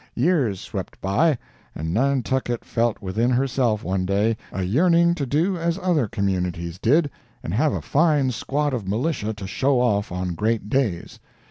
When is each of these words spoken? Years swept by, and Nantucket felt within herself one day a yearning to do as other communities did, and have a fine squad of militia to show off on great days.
Years 0.15 0.59
swept 0.59 0.99
by, 0.99 1.37
and 1.75 1.93
Nantucket 1.93 2.65
felt 2.65 3.03
within 3.03 3.29
herself 3.29 3.83
one 3.83 4.03
day 4.07 4.35
a 4.51 4.63
yearning 4.63 5.13
to 5.13 5.27
do 5.27 5.59
as 5.59 5.77
other 5.77 6.07
communities 6.07 6.79
did, 6.79 7.11
and 7.43 7.53
have 7.53 7.71
a 7.73 7.83
fine 7.83 8.31
squad 8.31 8.73
of 8.73 8.87
militia 8.87 9.35
to 9.35 9.45
show 9.45 9.79
off 9.79 10.11
on 10.11 10.33
great 10.33 10.69
days. 10.71 11.19